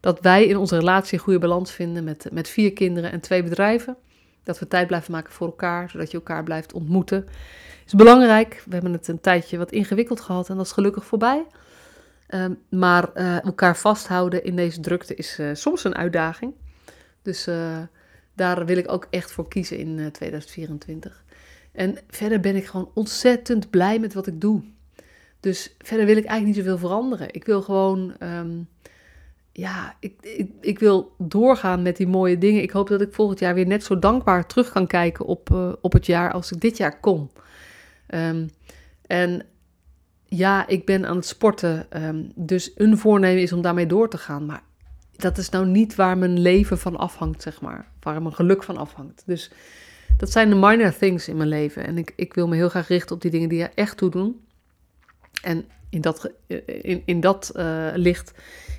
[0.00, 3.42] dat wij in onze relatie een goede balans vinden met, met vier kinderen en twee
[3.42, 3.96] bedrijven.
[4.46, 7.26] Dat we tijd blijven maken voor elkaar, zodat je elkaar blijft ontmoeten.
[7.86, 8.62] Is belangrijk.
[8.66, 11.46] We hebben het een tijdje wat ingewikkeld gehad en dat is gelukkig voorbij.
[12.28, 16.52] Um, maar uh, elkaar vasthouden in deze drukte is uh, soms een uitdaging.
[17.22, 17.78] Dus uh,
[18.34, 21.24] daar wil ik ook echt voor kiezen in 2024.
[21.72, 24.62] En verder ben ik gewoon ontzettend blij met wat ik doe.
[25.40, 27.34] Dus verder wil ik eigenlijk niet zoveel veranderen.
[27.34, 28.68] Ik wil gewoon um,
[29.56, 32.62] ja, ik, ik, ik, wil doorgaan met die mooie dingen.
[32.62, 35.72] Ik hoop dat ik volgend jaar weer net zo dankbaar terug kan kijken op, uh,
[35.80, 37.30] op het jaar als ik dit jaar kon.
[38.08, 38.50] Um,
[39.06, 39.46] en
[40.24, 41.86] ja, ik ben aan het sporten.
[42.04, 44.46] Um, dus een voornemen is om daarmee door te gaan.
[44.46, 44.62] Maar
[45.16, 47.88] dat is nou niet waar mijn leven van afhangt, zeg maar.
[48.00, 49.22] Waar mijn geluk van afhangt.
[49.26, 49.50] Dus
[50.16, 51.86] dat zijn de minor things in mijn leven.
[51.86, 54.10] En ik, ik wil me heel graag richten op die dingen die er echt toe
[54.10, 54.40] doen.
[55.42, 55.64] En
[55.96, 56.30] in dat,
[56.66, 58.32] in, in dat uh, licht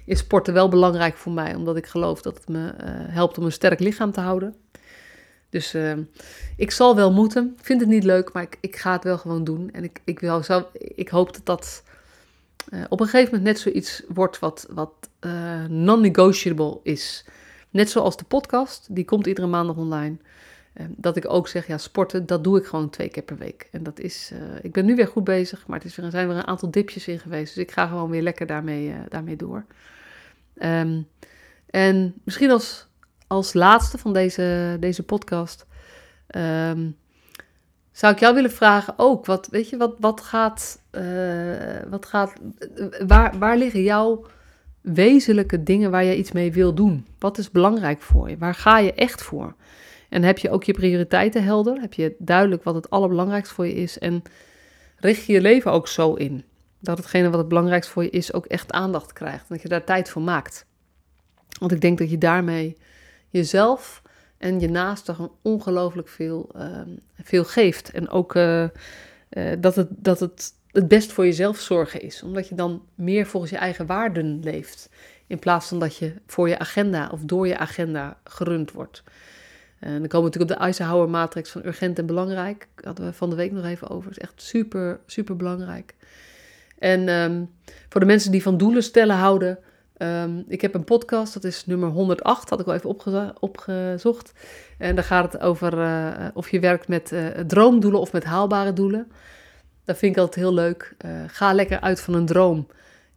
[0.05, 3.45] is sporten wel belangrijk voor mij, omdat ik geloof dat het me uh, helpt om
[3.45, 4.55] een sterk lichaam te houden.
[5.49, 5.75] Dus
[6.57, 7.53] ik zal wel moeten.
[7.57, 9.69] Ik vind het niet leuk, maar ik, ik ga het wel gewoon doen.
[9.71, 11.83] En ik, ik, wil, ik hoop dat dat
[12.89, 14.91] op een gegeven moment net zoiets wordt wat, wat
[15.67, 17.25] non-negotiable is.
[17.69, 20.17] Net zoals de podcast, die komt iedere maandag online.
[20.87, 23.67] Dat ik ook zeg, ja, sporten, dat doe ik gewoon twee keer per week.
[23.71, 26.37] En dat is, ik ben nu weer goed bezig, maar het is er zijn weer
[26.37, 27.55] een aantal dipjes in geweest.
[27.55, 29.65] Dus ik ga gewoon weer lekker daarmee, daarmee door.
[30.61, 31.07] Um,
[31.69, 32.87] en misschien als,
[33.27, 35.65] als laatste van deze, deze podcast
[36.35, 36.97] um,
[37.91, 42.33] zou ik jou willen vragen ook, wat, weet je, wat, wat gaat, uh, wat gaat
[43.07, 44.25] waar, waar liggen jouw
[44.81, 47.05] wezenlijke dingen waar je iets mee wil doen?
[47.19, 48.37] Wat is belangrijk voor je?
[48.37, 49.55] Waar ga je echt voor?
[50.09, 51.81] En heb je ook je prioriteiten helder?
[51.81, 53.99] Heb je duidelijk wat het allerbelangrijkste voor je is?
[53.99, 54.23] En
[54.95, 56.43] richt je je leven ook zo in?
[56.79, 59.49] dat hetgene wat het belangrijkst voor je is ook echt aandacht krijgt.
[59.49, 60.65] Dat je daar tijd voor maakt.
[61.59, 62.77] Want ik denk dat je daarmee
[63.29, 64.01] jezelf
[64.37, 66.81] en je naasten gewoon ongelooflijk veel, uh,
[67.21, 67.91] veel geeft.
[67.91, 68.69] En ook uh, uh,
[69.59, 72.23] dat, het, dat het het best voor jezelf zorgen is.
[72.23, 74.89] Omdat je dan meer volgens je eigen waarden leeft.
[75.27, 79.03] In plaats van dat je voor je agenda of door je agenda gerund wordt.
[79.79, 82.67] En dan komen we natuurlijk op de Eisenhower matrix van urgent en belangrijk.
[82.75, 84.09] Daar hadden we van de week nog even over.
[84.09, 85.95] Dat is echt super, super belangrijk.
[86.79, 87.49] En um,
[87.89, 89.59] voor de mensen die van doelen stellen houden,
[89.97, 94.31] um, ik heb een podcast, dat is nummer 108, had ik wel even opge opgezocht.
[94.77, 98.73] En daar gaat het over uh, of je werkt met uh, droomdoelen of met haalbare
[98.73, 99.11] doelen.
[99.83, 100.95] Dat vind ik altijd heel leuk.
[101.27, 102.67] Ga lekker uit van een droom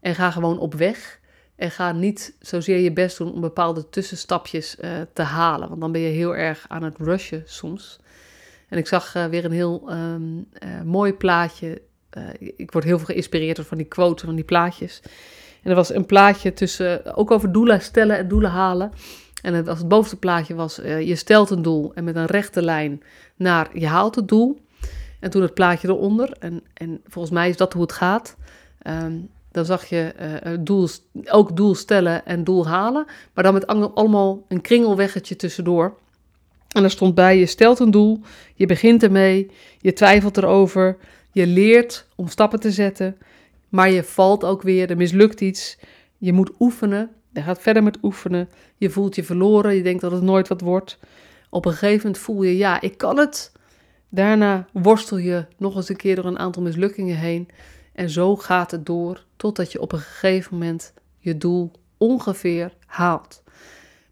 [0.01, 1.20] en ga gewoon op weg.
[1.61, 5.69] En ga niet zozeer je best doen om bepaalde tussenstapjes uh, te halen.
[5.69, 7.99] Want dan ben je heel erg aan het rushen soms.
[8.69, 10.49] En ik zag uh, weer een heel um,
[10.85, 11.83] mooi plaatje.
[12.39, 15.03] ik word heel veel geïnspireerd door van die quotes, van die plaatjes.
[15.63, 18.93] En er was een plaatje tussen, ook over doelen stellen en doelen halen.
[19.43, 22.63] En het, als het bovenste plaatje was, je stelt een doel en met een rechte
[22.63, 23.03] lijn
[23.37, 24.61] naar je haalt het doel.
[25.19, 28.37] En toen het plaatje eronder, en, en volgens mij is dat hoe het gaat.
[28.87, 30.15] Um, dan zag je
[30.47, 30.89] uh, doel,
[31.31, 35.99] ook doel stellen en doel halen, maar dan met allemaal een kringelweggetje tussendoor.
[36.69, 38.21] En er stond bij, je stelt een doel,
[38.55, 40.97] je begint ermee, je twijfelt erover,
[41.33, 43.17] je leert om stappen te zetten,
[43.69, 45.79] maar je valt ook weer, er mislukt iets,
[46.19, 50.13] je moet oefenen, je gaat verder met oefenen, je voelt je verloren, je denkt dat
[50.13, 50.99] het nooit wat wordt.
[51.51, 53.53] Op een gegeven moment voel je, ja, ik kan het.
[54.09, 57.49] Daarna worstel je nog eens een keer door een aantal mislukkingen heen.
[58.01, 63.43] En zo gaat het door totdat je op een gegeven moment je doel ongeveer haalt.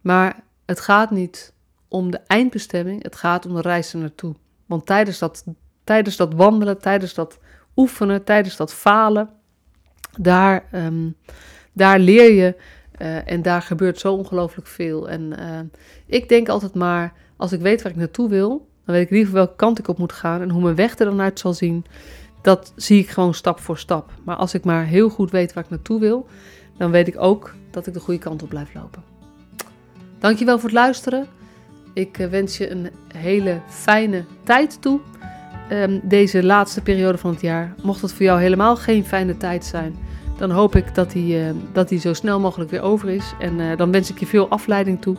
[0.01, 1.53] Maar het gaat niet
[1.88, 4.35] om de eindbestemming, het gaat om de reis er naartoe.
[4.66, 5.44] Want tijdens dat,
[5.85, 7.38] tijdens dat wandelen, tijdens dat
[7.77, 9.31] oefenen, tijdens dat falen,
[10.18, 11.16] daar, um,
[11.72, 12.57] daar leer je
[12.98, 15.09] uh, en daar gebeurt zo ongelooflijk veel.
[15.09, 15.61] En uh,
[16.07, 19.35] ik denk altijd maar, als ik weet waar ik naartoe wil, dan weet ik liever
[19.35, 21.85] welke kant ik op moet gaan en hoe mijn weg er dan uit zal zien
[22.42, 24.11] dat zie ik gewoon stap voor stap.
[24.24, 26.27] Maar als ik maar heel goed weet waar ik naartoe wil,
[26.77, 29.03] dan weet ik ook dat ik de goede kant op blijf lopen.
[30.18, 31.27] Dankjewel voor het luisteren.
[31.92, 35.01] Ik eh, wens je een hele fijne tijd toe.
[35.72, 37.74] Um, deze laatste periode van het jaar.
[37.83, 39.96] Mocht het voor jou helemaal geen fijne tijd zijn,
[40.38, 43.35] dan hoop ik dat die, uh, dat die zo snel mogelijk weer over is.
[43.38, 45.16] En uh, dan wens ik je veel afleiding toe.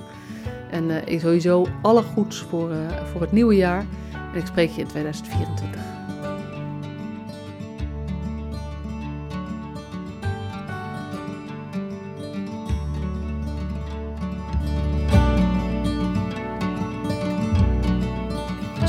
[0.71, 2.71] En sowieso alle goeds voor,
[3.11, 3.85] voor het nieuwe jaar.
[4.33, 5.88] En ik spreek je in 2024.